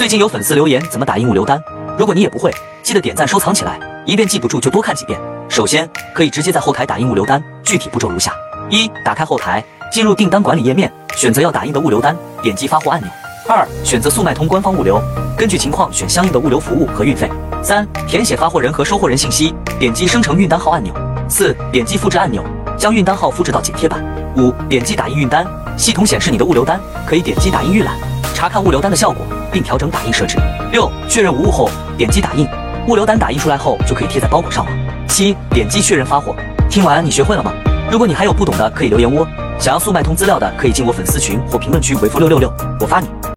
[0.00, 1.62] 最近有粉丝留言怎么打印物流单，
[1.98, 2.50] 如果你也不会，
[2.82, 5.20] 记得点赞收藏起来，一遍记不住就多看几遍。
[5.46, 8.32] 首先可以直接在后台打印物流单，具体步骤如下：
[8.70, 13.10] 一、打开后台，进入订单管理页面，选择要打印的物流单，点击发货按钮；
[13.46, 14.98] 二、选择速卖通官方物流，
[15.36, 17.28] 根据情况选相应的物流服务和运费；
[17.62, 20.94] 三、填写发货人和收货人信息，点击生成运单号按钮；
[21.28, 22.42] 四、点击复制按钮，
[22.78, 24.00] 将运单号复制到剪贴板；
[24.38, 25.46] 五、点击打印运单，
[25.76, 27.94] 系统显示你的物流单，可以点击打印预览，
[28.32, 29.26] 查看物流单的效果。
[29.52, 30.36] 并调整打印设置。
[30.72, 32.46] 六、确认无误后，点击打印，
[32.86, 34.70] 物流单打印出来后就可以贴在包裹上了。
[35.08, 36.34] 七、点击确认发货。
[36.68, 37.52] 听完你学会了吗？
[37.90, 39.26] 如果你还有不懂的，可以留言哦。
[39.58, 43.20] 想要速卖通资料的，可以进我粉丝群或评论区回复六六六，我发你。